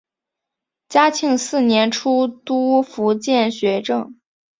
[0.89, 4.15] 嘉庆四年出督福建学政。